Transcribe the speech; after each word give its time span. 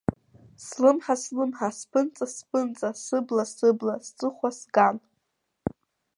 Слымҳа-слымҳа, 0.65 1.69
сԥынҵа-сԥынҵа, 1.77 2.89
сыбла-сыбла, 3.03 3.95
сҵыхәа, 4.05 4.49
сган. 4.59 4.97